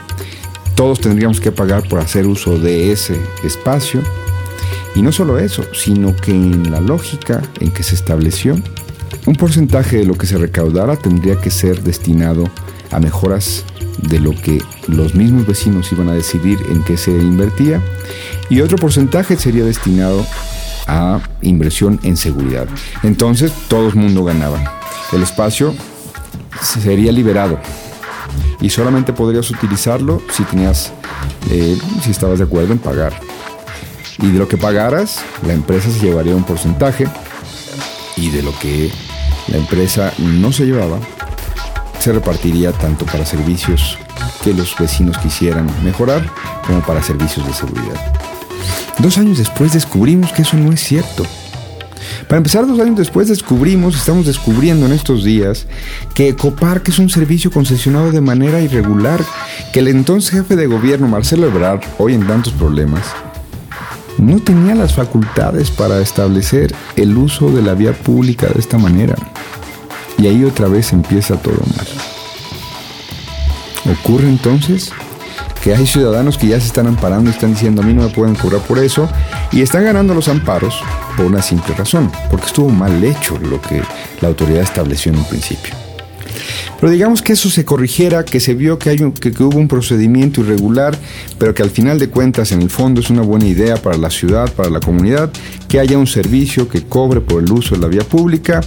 Todos 0.78 1.00
tendríamos 1.00 1.40
que 1.40 1.50
pagar 1.50 1.88
por 1.88 1.98
hacer 1.98 2.24
uso 2.28 2.56
de 2.56 2.92
ese 2.92 3.18
espacio. 3.42 4.00
Y 4.94 5.02
no 5.02 5.10
solo 5.10 5.40
eso, 5.40 5.64
sino 5.74 6.14
que 6.14 6.30
en 6.30 6.70
la 6.70 6.80
lógica 6.80 7.42
en 7.58 7.72
que 7.72 7.82
se 7.82 7.96
estableció, 7.96 8.54
un 9.26 9.34
porcentaje 9.34 9.96
de 9.96 10.04
lo 10.04 10.14
que 10.14 10.28
se 10.28 10.38
recaudara 10.38 10.94
tendría 10.94 11.40
que 11.40 11.50
ser 11.50 11.82
destinado 11.82 12.48
a 12.92 13.00
mejoras 13.00 13.64
de 14.02 14.20
lo 14.20 14.30
que 14.30 14.62
los 14.86 15.16
mismos 15.16 15.48
vecinos 15.48 15.90
iban 15.90 16.10
a 16.10 16.14
decidir 16.14 16.60
en 16.70 16.84
qué 16.84 16.96
se 16.96 17.10
invertía 17.10 17.82
y 18.48 18.60
otro 18.60 18.78
porcentaje 18.78 19.36
sería 19.36 19.64
destinado 19.64 20.24
a 20.86 21.20
inversión 21.42 21.98
en 22.04 22.16
seguridad. 22.16 22.68
Entonces 23.02 23.50
todo 23.66 23.88
el 23.88 23.96
mundo 23.96 24.22
ganaba. 24.22 24.78
El 25.12 25.24
espacio 25.24 25.74
sería 26.62 27.10
liberado 27.10 27.58
y 28.60 28.70
solamente 28.70 29.12
podrías 29.12 29.50
utilizarlo 29.50 30.22
si 30.32 30.42
tenías, 30.44 30.92
eh, 31.50 31.78
si 32.02 32.10
estabas 32.10 32.38
de 32.38 32.44
acuerdo 32.44 32.72
en 32.72 32.78
pagar. 32.78 33.12
Y 34.20 34.30
de 34.30 34.38
lo 34.38 34.48
que 34.48 34.56
pagaras, 34.56 35.20
la 35.46 35.52
empresa 35.52 35.90
se 35.90 36.00
llevaría 36.00 36.34
un 36.34 36.44
porcentaje 36.44 37.06
y 38.16 38.30
de 38.30 38.42
lo 38.42 38.56
que 38.58 38.90
la 39.48 39.58
empresa 39.58 40.12
no 40.18 40.52
se 40.52 40.66
llevaba, 40.66 40.98
se 42.00 42.12
repartiría 42.12 42.72
tanto 42.72 43.06
para 43.06 43.24
servicios 43.24 43.98
que 44.42 44.52
los 44.52 44.76
vecinos 44.76 45.18
quisieran 45.18 45.68
mejorar 45.84 46.28
como 46.66 46.80
para 46.80 47.02
servicios 47.02 47.46
de 47.46 47.52
seguridad. 47.52 48.14
Dos 48.98 49.18
años 49.18 49.38
después 49.38 49.72
descubrimos 49.72 50.32
que 50.32 50.42
eso 50.42 50.56
no 50.56 50.72
es 50.72 50.82
cierto. 50.82 51.24
Para 52.28 52.38
empezar, 52.38 52.66
dos 52.66 52.78
años 52.78 52.96
después 52.96 53.26
descubrimos, 53.28 53.96
estamos 53.96 54.26
descubriendo 54.26 54.84
en 54.84 54.92
estos 54.92 55.24
días, 55.24 55.66
que 56.14 56.28
Ecopark 56.28 56.86
es 56.86 56.98
un 56.98 57.08
servicio 57.08 57.50
concesionado 57.50 58.12
de 58.12 58.20
manera 58.20 58.60
irregular, 58.60 59.24
que 59.72 59.80
el 59.80 59.88
entonces 59.88 60.32
jefe 60.32 60.54
de 60.54 60.66
gobierno, 60.66 61.08
Marcelo 61.08 61.46
Ebrard, 61.46 61.80
hoy 61.96 62.12
en 62.12 62.26
tantos 62.26 62.52
problemas, 62.52 63.00
no 64.18 64.40
tenía 64.40 64.74
las 64.74 64.92
facultades 64.94 65.70
para 65.70 66.00
establecer 66.00 66.74
el 66.96 67.16
uso 67.16 67.50
de 67.50 67.62
la 67.62 67.72
vía 67.72 67.94
pública 67.94 68.46
de 68.48 68.60
esta 68.60 68.76
manera. 68.76 69.14
Y 70.18 70.26
ahí 70.26 70.44
otra 70.44 70.68
vez 70.68 70.92
empieza 70.92 71.36
todo 71.36 71.62
mal. 71.76 71.86
Ocurre 73.96 74.28
entonces 74.28 74.92
que 75.62 75.74
hay 75.74 75.86
ciudadanos 75.86 76.36
que 76.36 76.48
ya 76.48 76.60
se 76.60 76.66
están 76.66 76.88
amparando 76.88 77.30
y 77.30 77.32
están 77.32 77.54
diciendo 77.54 77.80
a 77.80 77.86
mí 77.86 77.94
no 77.94 78.02
me 78.02 78.10
pueden 78.10 78.34
cobrar 78.34 78.60
por 78.60 78.78
eso 78.78 79.08
y 79.50 79.62
están 79.62 79.84
ganando 79.84 80.12
los 80.12 80.28
amparos 80.28 80.74
por 81.18 81.26
una 81.26 81.42
simple 81.42 81.74
razón, 81.74 82.12
porque 82.30 82.46
estuvo 82.46 82.68
mal 82.68 83.02
hecho 83.02 83.36
lo 83.38 83.60
que 83.60 83.82
la 84.20 84.28
autoridad 84.28 84.62
estableció 84.62 85.10
en 85.10 85.18
un 85.18 85.24
principio. 85.24 85.74
Pero 86.78 86.92
digamos 86.92 87.22
que 87.22 87.32
eso 87.32 87.50
se 87.50 87.64
corrigiera, 87.64 88.24
que 88.24 88.38
se 88.38 88.54
vio 88.54 88.78
que, 88.78 88.90
hay 88.90 88.98
que, 88.98 89.30
hubo 89.42 89.58
un 89.58 89.66
procedimiento 89.66 90.42
irregular, 90.42 90.96
pero 91.36 91.52
que 91.54 91.64
al 91.64 91.70
final 91.70 91.98
de 91.98 92.08
cuentas 92.08 92.52
en 92.52 92.62
el 92.62 92.70
fondo 92.70 93.00
es 93.00 93.10
una 93.10 93.22
buena 93.22 93.46
idea 93.46 93.82
para 93.82 93.96
la 93.96 94.10
ciudad, 94.10 94.52
para 94.52 94.70
la 94.70 94.78
comunidad, 94.78 95.32
que 95.66 95.80
haya 95.80 95.98
un 95.98 96.06
servicio 96.06 96.68
que 96.68 96.84
cobre 96.84 97.20
por 97.20 97.42
el 97.42 97.50
uso 97.50 97.74
de 97.74 97.80
la 97.80 97.88
vía 97.88 98.04
pública 98.04 98.60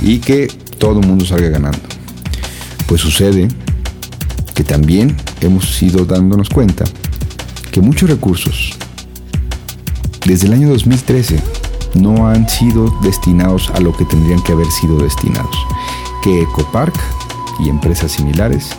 y 0.00 0.18
que 0.20 0.48
todo 0.78 1.00
el 1.00 1.06
mundo 1.06 1.26
salga 1.26 1.50
ganando. 1.50 1.80
Pues 2.86 3.02
sucede 3.02 3.48
que 4.54 4.64
también 4.64 5.14
hemos 5.42 5.82
ido 5.82 6.06
dándonos 6.06 6.48
cuenta 6.48 6.84
que 7.70 7.82
muchos 7.82 8.08
recursos 8.08 8.78
desde 10.24 10.46
el 10.46 10.54
año 10.54 10.70
2013 10.70 11.57
no 11.94 12.28
han 12.28 12.48
sido 12.48 12.92
destinados 13.02 13.70
a 13.70 13.80
lo 13.80 13.96
que 13.96 14.04
tendrían 14.04 14.42
que 14.42 14.52
haber 14.52 14.66
sido 14.70 14.98
destinados. 14.98 15.56
Que 16.22 16.42
Ecopark 16.42 16.94
y 17.60 17.68
empresas 17.68 18.12
similares 18.12 18.70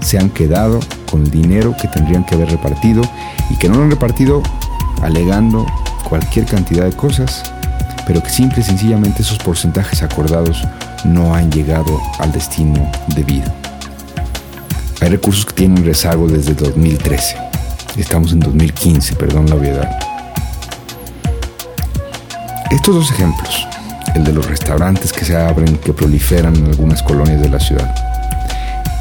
se 0.00 0.18
han 0.18 0.30
quedado 0.30 0.80
con 1.10 1.22
el 1.22 1.30
dinero 1.30 1.74
que 1.80 1.88
tendrían 1.88 2.24
que 2.24 2.34
haber 2.34 2.50
repartido 2.50 3.02
y 3.50 3.56
que 3.56 3.68
no 3.68 3.76
lo 3.76 3.84
han 3.84 3.90
repartido 3.90 4.42
alegando 5.02 5.66
cualquier 6.08 6.46
cantidad 6.46 6.84
de 6.84 6.92
cosas, 6.92 7.42
pero 8.06 8.22
que 8.22 8.30
simple 8.30 8.60
y 8.60 8.64
sencillamente 8.64 9.22
esos 9.22 9.38
porcentajes 9.38 10.02
acordados 10.02 10.62
no 11.04 11.34
han 11.34 11.50
llegado 11.50 12.00
al 12.18 12.32
destino 12.32 12.90
debido. 13.14 13.52
Hay 15.00 15.08
recursos 15.10 15.44
que 15.44 15.52
tienen 15.52 15.84
rezago 15.84 16.26
desde 16.26 16.54
2013. 16.54 17.36
Estamos 17.96 18.32
en 18.32 18.40
2015, 18.40 19.14
perdón 19.16 19.48
la 19.48 19.56
obviedad. 19.56 20.15
Estos 22.70 22.96
dos 22.96 23.10
ejemplos, 23.12 23.64
el 24.16 24.24
de 24.24 24.32
los 24.32 24.44
restaurantes 24.44 25.12
que 25.12 25.24
se 25.24 25.36
abren, 25.36 25.78
que 25.78 25.92
proliferan 25.92 26.56
en 26.56 26.66
algunas 26.66 27.00
colonias 27.00 27.40
de 27.40 27.48
la 27.48 27.60
ciudad, 27.60 27.94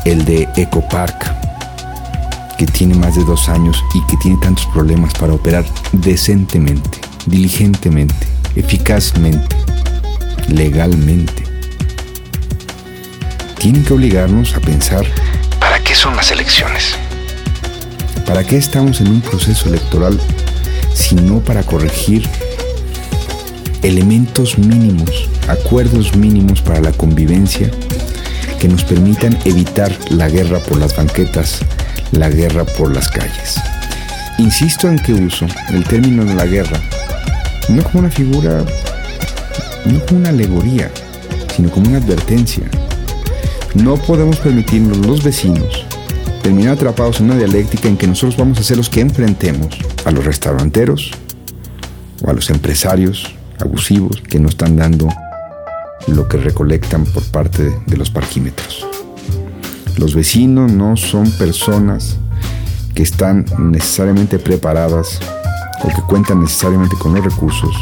el 0.06 0.24
de 0.24 0.48
Ecopark, 0.56 2.58
que 2.58 2.68
tiene 2.68 2.94
más 2.94 3.16
de 3.16 3.24
dos 3.24 3.50
años 3.50 3.84
y 3.96 4.06
que 4.06 4.18
tiene 4.18 4.38
tantos 4.40 4.68
problemas 4.68 5.16
para 5.16 5.34
operar 5.34 5.66
decentemente, 5.94 7.02
diligentemente, 7.26 8.28
eficazmente, 8.56 9.56
legalmente, 10.48 11.44
tienen 13.58 13.84
que 13.84 13.94
obligarnos 13.94 14.54
a 14.54 14.60
pensar, 14.60 15.06
¿para 15.60 15.80
qué 15.80 15.96
son 15.96 16.16
las 16.16 16.30
elecciones? 16.30 16.98
¿Para 18.28 18.44
qué 18.44 18.58
estamos 18.58 19.02
en 19.02 19.08
un 19.08 19.22
proceso 19.22 19.70
electoral 19.70 20.20
si 20.94 21.16
no 21.16 21.40
para 21.40 21.64
corregir 21.64 22.30
elementos 23.86 24.58
mínimos, 24.58 25.30
acuerdos 25.48 26.16
mínimos 26.16 26.62
para 26.62 26.82
la 26.82 26.92
convivencia 26.92 27.70
que 28.60 28.68
nos 28.68 28.84
permitan 28.84 29.38
evitar 29.46 29.96
la 30.10 30.28
guerra 30.30 30.60
por 30.60 30.80
las 30.80 30.96
banquetas, 30.96 31.60
la 32.12 32.30
guerra 32.30 32.66
por 32.66 32.94
las 32.94 33.10
calles? 33.10 33.56
Insisto 34.38 34.90
en 34.90 34.98
que 34.98 35.14
uso 35.14 35.46
el 35.70 35.84
término 35.84 36.26
de 36.26 36.34
la 36.34 36.46
guerra 36.46 36.82
no 37.70 37.84
como 37.84 38.00
una 38.00 38.12
figura, 38.12 38.64
no 39.86 40.06
como 40.06 40.20
una 40.20 40.30
alegoría, 40.30 40.92
sino 41.56 41.70
como 41.70 41.90
una 41.90 42.00
advertencia 42.00 42.64
no 43.76 43.98
podemos 43.98 44.38
permitirnos 44.38 44.98
los 45.06 45.24
vecinos 45.24 45.86
terminar 46.42 46.74
atrapados 46.74 47.20
en 47.20 47.26
una 47.26 47.38
dialéctica 47.38 47.90
en 47.90 47.98
que 47.98 48.08
nosotros 48.08 48.38
vamos 48.38 48.60
a 48.60 48.64
ser 48.64 48.78
los 48.78 48.90
que 48.90 49.02
enfrentemos 49.02 49.78
a 50.06 50.12
los 50.12 50.24
restauranteros 50.24 51.12
o 52.24 52.30
a 52.30 52.34
los 52.34 52.50
empresarios 52.50 53.36
abusivos 53.66 54.22
que 54.22 54.40
no 54.40 54.50
están 54.50 54.78
dando 54.78 55.08
lo 56.08 56.28
que 56.28 56.38
recolectan 56.38 57.06
por 57.06 57.24
parte 57.26 57.78
de 57.86 57.98
los 57.98 58.10
parquímetros. 58.10 58.86
Los 59.98 60.14
vecinos 60.14 60.72
no 60.72 60.98
son 60.98 61.30
personas 61.32 62.18
que 62.94 63.04
están 63.04 63.46
necesariamente 63.58 64.40
preparadas 64.40 65.20
o 65.84 65.88
que 65.90 66.02
cuentan 66.08 66.42
necesariamente 66.42 66.96
con 66.98 67.14
los 67.14 67.24
recursos 67.24 67.76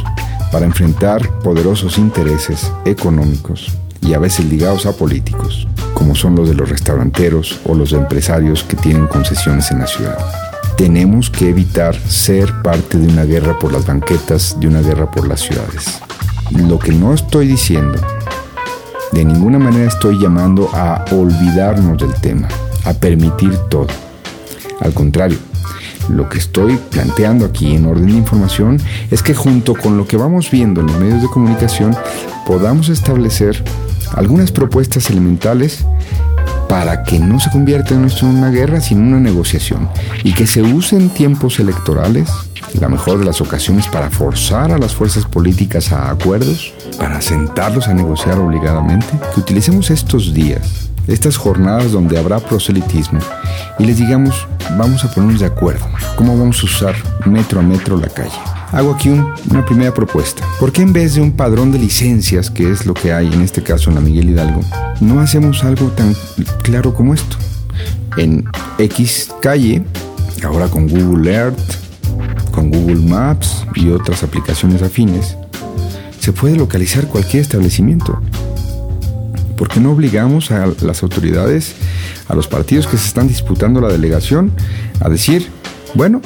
para 0.52 0.66
enfrentar 0.66 1.40
poderosos 1.40 1.98
intereses 1.98 2.72
económicos 2.86 3.72
y 4.02 4.14
a 4.14 4.20
veces 4.20 4.46
ligados 4.46 4.86
a 4.86 4.94
políticos 4.94 5.68
como 5.94 6.16
son 6.16 6.36
los 6.36 6.50
de 6.50 6.56
los 6.56 6.70
restauranteros 6.70 7.62
o 7.66 7.76
los 7.76 7.94
empresarios 7.94 8.64
que 8.64 8.76
tienen 8.76 9.08
concesiones 9.08 9.72
en 9.72 9.80
la 9.80 9.88
ciudad. 9.88 10.53
Tenemos 10.78 11.30
que 11.30 11.50
evitar 11.50 11.96
ser 11.96 12.62
parte 12.64 12.98
de 12.98 13.08
una 13.08 13.26
guerra 13.26 13.58
por 13.60 13.72
las 13.72 13.86
banquetas, 13.86 14.60
de 14.60 14.68
una 14.68 14.82
guerra 14.82 15.10
por 15.10 15.28
las 15.28 15.42
ciudades. 15.42 16.02
Lo 16.52 16.80
que 16.80 16.92
no 16.92 17.14
estoy 17.14 17.48
diciendo, 17.48 18.02
de 19.12 19.24
ninguna 19.24 19.60
manera 19.60 19.88
estoy 19.88 20.20
llamando 20.20 20.70
a 20.74 21.06
olvidarnos 21.12 21.98
del 22.00 22.14
tema, 22.16 22.48
a 22.86 22.94
permitir 22.94 23.56
todo. 23.70 23.88
Al 24.82 24.94
contrario, 24.94 25.38
lo 26.10 26.28
que 26.28 26.40
estoy 26.40 26.78
planteando 26.90 27.46
aquí 27.46 27.76
en 27.76 27.86
orden 27.86 28.08
de 28.08 28.14
información 28.14 28.80
es 29.12 29.22
que 29.22 29.36
junto 29.36 29.76
con 29.76 29.98
lo 29.98 30.08
que 30.08 30.18
vamos 30.18 30.50
viendo 30.50 30.82
en 30.82 30.88
los 30.88 30.98
medios 30.98 31.22
de 31.22 31.30
comunicación 31.30 31.96
podamos 32.46 32.90
establecer 32.90 33.64
algunas 34.16 34.52
propuestas 34.52 35.10
elementales 35.10 35.86
para 36.74 37.04
que 37.04 37.20
no 37.20 37.40
se 37.40 37.52
convierta 37.52 37.94
en 37.94 38.10
una 38.24 38.50
guerra, 38.50 38.82
sino 38.82 39.04
una 39.04 39.20
negociación, 39.20 39.88
y 40.24 40.34
que 40.34 40.48
se 40.48 40.64
usen 40.64 41.10
tiempos 41.10 41.60
electorales, 41.60 42.28
la 42.80 42.90
mejor 42.90 43.20
de 43.20 43.26
las 43.26 43.42
ocasiones, 43.42 43.88
para 43.88 44.10
forzar 44.10 44.72
a 44.72 44.80
las 44.80 44.96
fuerzas 44.96 45.26
políticas 45.26 45.92
a 45.92 46.10
acuerdos, 46.10 46.74
para 46.98 47.22
sentarlos 47.22 47.88
a 47.88 47.94
negociar 47.94 48.40
obligadamente, 48.40 49.06
que 49.36 49.40
utilicemos 49.40 49.92
estos 49.92 50.34
días, 50.34 50.90
estas 51.08 51.38
jornadas 51.38 51.92
donde 51.92 52.18
habrá 52.18 52.40
proselitismo, 52.40 53.20
y 53.80 53.86
les 53.86 53.98
digamos, 53.98 54.48
vamos 54.78 55.04
a 55.04 55.12
ponernos 55.12 55.40
de 55.40 55.48
acuerdo, 55.48 55.86
cómo 56.16 56.38
vamos 56.38 56.62
a 56.62 56.66
usar 56.66 56.96
metro 57.26 57.60
a 57.60 57.64
metro 57.64 57.98
la 57.98 58.08
calle 58.08 58.40
hago 58.74 58.92
aquí 58.92 59.10
una 59.10 59.66
primera 59.66 59.94
propuesta. 59.94 60.44
¿Por 60.60 60.72
qué 60.72 60.82
en 60.82 60.94
vez 60.94 61.14
de 61.14 61.22
un 61.22 61.32
padrón 61.32 61.72
de 61.72 61.80
licencias, 61.80 62.50
que 62.50 62.72
es 62.72 62.86
lo 62.86 62.94
que 62.94 63.14
hay 63.14 63.28
en 63.28 63.42
este 63.42 63.62
caso 63.62 63.90
en 63.90 63.96
la 63.96 64.02
Miguel 64.02 64.32
Hidalgo, 64.32 64.62
no 65.00 65.20
hacemos 65.22 65.64
algo 65.64 65.90
tan 65.90 66.16
claro 66.64 66.94
como 66.94 67.14
esto? 67.14 67.38
En 68.18 68.46
X 68.80 69.32
calle, 69.42 69.84
ahora 70.44 70.68
con 70.68 70.88
Google 70.88 71.32
Earth, 71.32 71.60
con 72.52 72.72
Google 72.72 73.08
Maps 73.08 73.64
y 73.76 73.90
otras 73.90 74.24
aplicaciones 74.24 74.82
afines, 74.82 75.38
se 76.20 76.34
puede 76.34 76.56
localizar 76.56 77.08
cualquier 77.08 77.42
establecimiento. 77.44 78.20
¿Por 79.58 79.70
qué 79.70 79.80
no 79.80 79.92
obligamos 79.92 80.52
a 80.52 80.66
las 80.82 81.04
autoridades, 81.04 81.76
a 82.28 82.36
los 82.36 82.48
partidos 82.48 82.88
que 82.88 82.98
se 82.98 83.08
están 83.08 83.28
disputando 83.28 83.82
la 83.82 83.90
delegación, 83.90 84.52
a 85.00 85.10
decir, 85.10 85.48
bueno, 85.94 86.22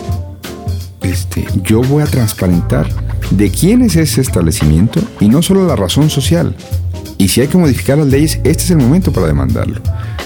este, 1.02 1.46
yo 1.64 1.82
voy 1.82 2.04
a 2.04 2.06
transparentar 2.06 2.88
de 3.32 3.52
quién 3.52 3.82
es 3.82 3.96
ese 3.96 4.22
establecimiento 4.22 5.02
y 5.20 5.30
no 5.30 5.42
solo 5.42 5.68
la 5.68 5.76
razón 5.76 6.10
social. 6.10 6.56
Y 7.18 7.30
si 7.30 7.42
hay 7.42 7.48
que 7.48 7.58
modificar 7.58 7.98
las 7.98 8.08
leyes, 8.08 8.40
este 8.44 8.64
es 8.64 8.72
el 8.72 8.78
momento 8.78 9.12
para 9.12 9.28
demandarlo. 9.28 9.82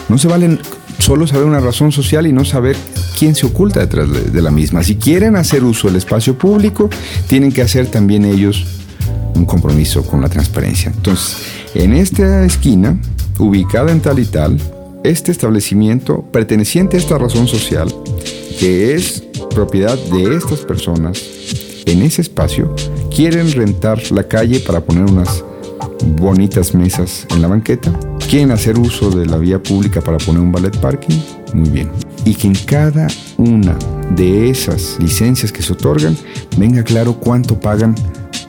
No 0.09 0.17
se 0.17 0.27
valen 0.27 0.59
solo 0.99 1.25
saber 1.25 1.45
una 1.45 1.59
razón 1.59 1.91
social 1.91 2.27
y 2.27 2.33
no 2.33 2.45
saber 2.45 2.75
quién 3.17 3.35
se 3.35 3.45
oculta 3.45 3.79
detrás 3.79 4.07
de 4.31 4.41
la 4.41 4.51
misma. 4.51 4.83
Si 4.83 4.95
quieren 4.95 5.35
hacer 5.35 5.63
uso 5.63 5.87
del 5.87 5.97
espacio 5.97 6.37
público, 6.37 6.89
tienen 7.27 7.51
que 7.51 7.61
hacer 7.61 7.87
también 7.87 8.25
ellos 8.25 8.65
un 9.35 9.45
compromiso 9.45 10.03
con 10.03 10.21
la 10.21 10.29
transparencia. 10.29 10.91
Entonces, 10.93 11.37
en 11.73 11.93
esta 11.93 12.45
esquina, 12.45 12.97
ubicada 13.39 13.91
en 13.91 14.01
tal 14.01 14.19
y 14.19 14.25
tal, 14.25 14.57
este 15.03 15.31
establecimiento 15.31 16.21
perteneciente 16.31 16.97
a 16.97 16.99
esta 16.99 17.17
razón 17.17 17.47
social, 17.47 17.93
que 18.59 18.93
es 18.93 19.23
propiedad 19.53 19.97
de 19.97 20.35
estas 20.35 20.59
personas, 20.59 21.21
en 21.85 22.01
ese 22.01 22.21
espacio, 22.21 22.75
quieren 23.13 23.51
rentar 23.51 23.99
la 24.11 24.23
calle 24.23 24.59
para 24.59 24.81
poner 24.81 25.05
unas 25.05 25.43
bonitas 26.17 26.75
mesas 26.75 27.25
en 27.31 27.41
la 27.41 27.47
banqueta, 27.47 27.91
quieren 28.29 28.51
hacer 28.51 28.77
uso 28.77 29.09
de 29.09 29.25
la 29.25 29.37
vía 29.37 29.61
pública 29.61 30.01
para 30.01 30.17
poner 30.17 30.41
un 30.41 30.51
ballet 30.51 30.77
parking, 30.77 31.19
muy 31.53 31.69
bien. 31.69 31.91
Y 32.25 32.35
que 32.35 32.47
en 32.47 32.55
cada 32.55 33.07
una 33.37 33.75
de 34.15 34.49
esas 34.49 34.97
licencias 34.99 35.51
que 35.51 35.63
se 35.63 35.73
otorgan 35.73 36.15
venga 36.57 36.83
claro 36.83 37.13
cuánto 37.13 37.59
pagan 37.59 37.95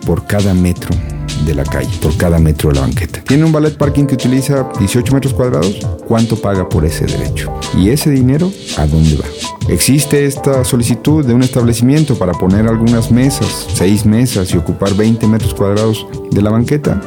por 0.04 0.26
cada 0.26 0.52
metro 0.52 0.90
de 1.44 1.54
la 1.54 1.64
calle, 1.64 1.90
por 2.00 2.16
cada 2.16 2.38
metro 2.38 2.70
de 2.70 2.76
la 2.76 2.82
banqueta. 2.82 3.22
Tiene 3.24 3.44
un 3.44 3.52
ballet 3.52 3.76
parking 3.76 4.06
que 4.06 4.14
utiliza 4.14 4.68
18 4.78 5.14
metros 5.14 5.34
cuadrados, 5.34 5.78
¿cuánto 6.06 6.36
paga 6.36 6.68
por 6.68 6.84
ese 6.84 7.06
derecho? 7.06 7.52
Y 7.76 7.90
ese 7.90 8.10
dinero, 8.10 8.50
¿a 8.78 8.86
dónde 8.86 9.16
va? 9.16 9.24
Existe 9.68 10.26
esta 10.26 10.64
solicitud 10.64 11.24
de 11.24 11.34
un 11.34 11.42
establecimiento 11.42 12.16
para 12.16 12.32
poner 12.32 12.66
algunas 12.66 13.10
mesas, 13.10 13.66
seis 13.74 14.04
mesas 14.04 14.52
y 14.52 14.56
ocupar 14.56 14.94
20 14.94 15.26
metros 15.26 15.54
cuadrados 15.54 16.06
de 16.30 16.42
la 16.42 16.50
banqueta. 16.50 17.00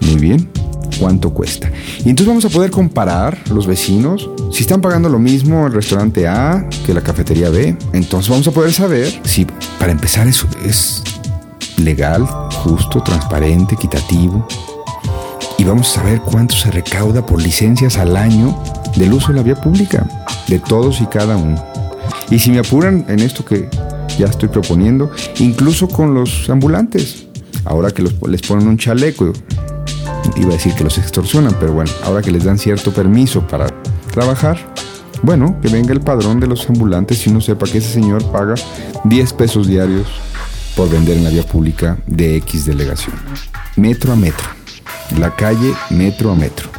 Muy 0.00 0.16
bien, 0.16 0.48
¿cuánto 0.98 1.30
cuesta? 1.30 1.70
Y 2.04 2.10
entonces 2.10 2.26
vamos 2.26 2.44
a 2.44 2.50
poder 2.50 2.70
comparar 2.70 3.38
los 3.50 3.66
vecinos 3.66 4.28
si 4.52 4.62
están 4.62 4.80
pagando 4.80 5.08
lo 5.08 5.18
mismo 5.18 5.66
el 5.66 5.72
restaurante 5.72 6.26
A 6.26 6.68
que 6.84 6.94
la 6.94 7.00
cafetería 7.00 7.50
B. 7.50 7.76
Entonces 7.92 8.28
vamos 8.28 8.46
a 8.48 8.50
poder 8.50 8.72
saber 8.72 9.20
si, 9.24 9.46
para 9.78 9.92
empezar, 9.92 10.26
eso 10.26 10.46
es 10.64 11.02
legal, 11.78 12.26
justo, 12.62 13.02
transparente, 13.02 13.74
equitativo. 13.74 14.46
Y 15.56 15.64
vamos 15.64 15.90
a 15.90 16.00
saber 16.00 16.20
cuánto 16.20 16.54
se 16.54 16.70
recauda 16.70 17.24
por 17.24 17.42
licencias 17.42 17.98
al 17.98 18.16
año 18.16 18.56
del 18.96 19.12
uso 19.12 19.28
de 19.28 19.34
la 19.34 19.42
vía 19.42 19.56
pública, 19.56 20.06
de 20.46 20.58
todos 20.58 21.00
y 21.00 21.06
cada 21.06 21.36
uno. 21.36 21.62
Y 22.30 22.38
si 22.38 22.50
me 22.50 22.58
apuran 22.58 23.04
en 23.08 23.20
esto 23.20 23.44
que 23.44 23.68
ya 24.18 24.26
estoy 24.26 24.48
proponiendo, 24.48 25.10
incluso 25.38 25.88
con 25.88 26.14
los 26.14 26.48
ambulantes, 26.50 27.26
ahora 27.64 27.90
que 27.90 28.02
les 28.02 28.42
ponen 28.42 28.68
un 28.68 28.78
chaleco, 28.78 29.32
iba 30.36 30.50
a 30.50 30.52
decir 30.52 30.74
que 30.74 30.84
los 30.84 30.98
extorsionan, 30.98 31.56
pero 31.58 31.72
bueno, 31.72 31.90
ahora 32.04 32.22
que 32.22 32.30
les 32.30 32.44
dan 32.44 32.58
cierto 32.58 32.92
permiso 32.92 33.46
para 33.46 33.66
trabajar, 34.12 34.58
bueno, 35.22 35.58
que 35.60 35.68
venga 35.68 35.92
el 35.92 36.00
padrón 36.00 36.38
de 36.38 36.46
los 36.46 36.68
ambulantes 36.68 37.26
y 37.26 37.30
uno 37.30 37.40
sepa 37.40 37.66
que 37.66 37.78
ese 37.78 37.92
señor 37.92 38.24
paga 38.30 38.54
10 39.04 39.32
pesos 39.32 39.66
diarios 39.66 40.06
por 40.78 40.88
vender 40.88 41.16
en 41.16 41.24
la 41.24 41.30
vía 41.30 41.42
pública 41.42 41.98
de 42.06 42.36
X 42.36 42.66
delegación. 42.66 43.16
Metro 43.74 44.12
a 44.12 44.16
metro. 44.16 44.46
La 45.18 45.34
calle 45.34 45.74
metro 45.90 46.30
a 46.30 46.36
metro. 46.36 46.70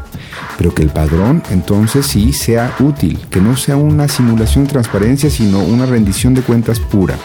Pero 0.58 0.74
que 0.74 0.84
el 0.84 0.89
padrón 0.89 1.44
entonces 1.50 2.06
sí 2.06 2.32
sea 2.32 2.74
útil, 2.79 3.20
que 3.29 3.41
no 3.41 3.58
sea 3.58 3.75
una 3.75 4.08
simulación 4.08 4.64
de 4.64 4.72
transparencia, 4.72 5.29
sino 5.29 5.59
una 5.59 5.85
rendición 5.85 6.33
de 6.33 6.44
cuentas 6.44 6.79
pura. 6.79 7.18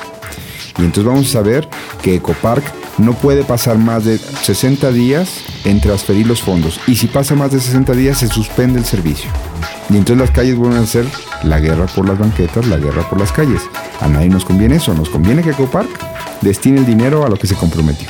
Y 0.76 0.82
entonces 0.82 1.04
vamos 1.04 1.28
a 1.28 1.32
saber 1.34 1.68
que 2.02 2.16
Ecopark 2.16 2.64
no 2.98 3.12
puede 3.12 3.44
pasar 3.44 3.78
más 3.78 4.04
de 4.04 4.18
60 4.18 4.90
días 4.90 5.44
en 5.64 5.80
transferir 5.80 6.26
los 6.26 6.42
fondos. 6.42 6.80
Y 6.88 6.96
si 6.96 7.06
pasa 7.06 7.36
más 7.36 7.52
de 7.52 7.60
60 7.60 7.92
días 7.92 8.18
se 8.18 8.26
suspende 8.26 8.80
el 8.80 8.84
servicio. 8.84 9.30
Y 9.90 9.96
entonces 9.96 10.18
las 10.18 10.32
calles 10.32 10.56
vuelven 10.56 10.82
a 10.82 10.86
ser 10.88 11.06
la 11.44 11.60
guerra 11.60 11.86
por 11.86 12.08
las 12.08 12.18
banquetas, 12.18 12.66
la 12.66 12.78
guerra 12.78 13.08
por 13.08 13.20
las 13.20 13.30
calles. 13.30 13.62
A 14.00 14.08
nadie 14.08 14.28
nos 14.28 14.44
conviene 14.44 14.76
eso. 14.76 14.94
Nos 14.94 15.08
conviene 15.08 15.42
que 15.42 15.50
Ecopark 15.50 15.88
destine 16.40 16.78
el 16.78 16.86
dinero 16.86 17.24
a 17.24 17.28
lo 17.28 17.36
que 17.36 17.46
se 17.46 17.54
comprometió 17.54 18.08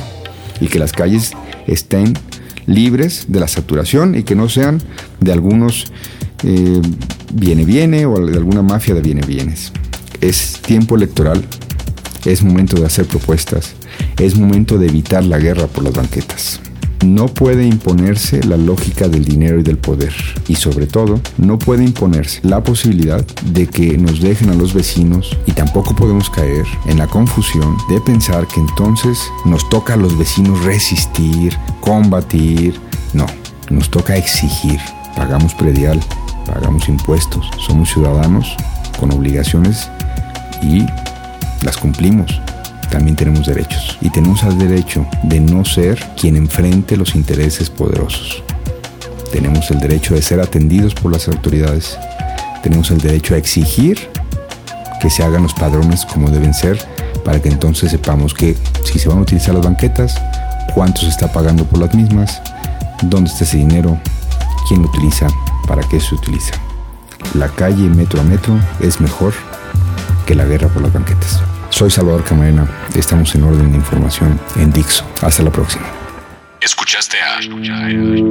y 0.60 0.68
que 0.68 0.78
las 0.78 0.92
calles 0.92 1.32
estén 1.66 2.14
libres 2.66 3.26
de 3.28 3.40
la 3.40 3.48
saturación 3.48 4.14
y 4.14 4.22
que 4.22 4.34
no 4.34 4.48
sean 4.48 4.80
de 5.20 5.32
algunos 5.32 5.92
eh, 6.42 6.80
viene 7.32 7.64
viene 7.64 8.06
o 8.06 8.24
de 8.24 8.36
alguna 8.36 8.62
mafia 8.62 8.94
de 8.94 9.00
viene 9.00 9.22
bienes. 9.26 9.72
Es 10.20 10.60
tiempo 10.60 10.96
electoral, 10.96 11.44
es 12.24 12.42
momento 12.42 12.76
de 12.76 12.86
hacer 12.86 13.06
propuestas, 13.06 13.74
es 14.18 14.36
momento 14.36 14.78
de 14.78 14.86
evitar 14.86 15.24
la 15.24 15.38
guerra 15.38 15.66
por 15.66 15.84
las 15.84 15.92
banquetas. 15.92 16.60
No 17.04 17.26
puede 17.26 17.66
imponerse 17.66 18.42
la 18.44 18.56
lógica 18.56 19.08
del 19.08 19.26
dinero 19.26 19.60
y 19.60 19.62
del 19.62 19.76
poder. 19.76 20.14
Y 20.48 20.54
sobre 20.54 20.86
todo, 20.86 21.20
no 21.36 21.58
puede 21.58 21.84
imponerse 21.84 22.40
la 22.42 22.64
posibilidad 22.64 23.22
de 23.44 23.66
que 23.66 23.98
nos 23.98 24.22
dejen 24.22 24.48
a 24.48 24.54
los 24.54 24.72
vecinos 24.72 25.36
y 25.44 25.52
tampoco 25.52 25.94
podemos 25.94 26.30
caer 26.30 26.64
en 26.86 26.96
la 26.96 27.06
confusión 27.06 27.76
de 27.90 28.00
pensar 28.00 28.48
que 28.48 28.58
entonces 28.58 29.18
nos 29.44 29.68
toca 29.68 29.94
a 29.94 29.96
los 29.98 30.16
vecinos 30.16 30.64
resistir, 30.64 31.54
combatir. 31.82 32.80
No, 33.12 33.26
nos 33.68 33.90
toca 33.90 34.16
exigir. 34.16 34.80
Pagamos 35.14 35.52
predial, 35.54 36.00
pagamos 36.46 36.88
impuestos, 36.88 37.46
somos 37.66 37.90
ciudadanos 37.90 38.56
con 38.98 39.12
obligaciones 39.12 39.90
y 40.62 40.86
las 41.62 41.76
cumplimos 41.76 42.40
también 42.94 43.16
tenemos 43.16 43.44
derechos. 43.44 43.98
Y 44.00 44.10
tenemos 44.10 44.44
el 44.44 44.56
derecho 44.56 45.04
de 45.24 45.40
no 45.40 45.64
ser 45.64 45.98
quien 46.16 46.36
enfrente 46.36 46.96
los 46.96 47.16
intereses 47.16 47.68
poderosos. 47.68 48.44
Tenemos 49.32 49.68
el 49.72 49.80
derecho 49.80 50.14
de 50.14 50.22
ser 50.22 50.40
atendidos 50.40 50.94
por 50.94 51.10
las 51.10 51.26
autoridades. 51.26 51.98
Tenemos 52.62 52.92
el 52.92 52.98
derecho 52.98 53.34
a 53.34 53.38
exigir 53.38 53.98
que 55.00 55.10
se 55.10 55.24
hagan 55.24 55.42
los 55.42 55.54
padrones 55.54 56.06
como 56.06 56.30
deben 56.30 56.54
ser 56.54 56.78
para 57.24 57.42
que 57.42 57.48
entonces 57.48 57.90
sepamos 57.90 58.32
que 58.32 58.56
si 58.84 59.00
se 59.00 59.08
van 59.08 59.18
a 59.18 59.22
utilizar 59.22 59.56
las 59.56 59.64
banquetas, 59.64 60.14
cuánto 60.72 61.00
se 61.00 61.08
está 61.08 61.32
pagando 61.32 61.64
por 61.64 61.80
las 61.80 61.92
mismas, 61.94 62.40
dónde 63.02 63.28
está 63.28 63.42
ese 63.42 63.56
dinero, 63.56 63.98
quién 64.68 64.82
lo 64.82 64.88
utiliza, 64.88 65.26
para 65.66 65.82
qué 65.88 65.98
se 65.98 66.14
utiliza. 66.14 66.54
La 67.34 67.48
calle 67.48 67.88
metro 67.88 68.20
a 68.20 68.22
metro 68.22 68.56
es 68.78 69.00
mejor 69.00 69.34
que 70.26 70.36
la 70.36 70.44
guerra 70.44 70.68
por 70.68 70.82
las 70.82 70.92
banquetas. 70.92 71.42
Soy 71.74 71.90
Salvador 71.90 72.22
Camarena. 72.22 72.68
Estamos 72.94 73.34
en 73.34 73.42
orden 73.42 73.72
de 73.72 73.78
información 73.78 74.38
en 74.54 74.72
Dixo. 74.72 75.04
Hasta 75.20 75.42
la 75.42 75.50
próxima. 75.50 75.84
Escuchaste 76.60 77.16
a 77.20 77.40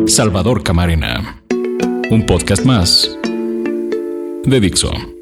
Salvador 0.07 0.63
Camarena, 0.63 1.41
un 2.09 2.25
podcast 2.25 2.63
más 2.63 3.17
de 4.45 4.59
Dixo. 4.61 5.12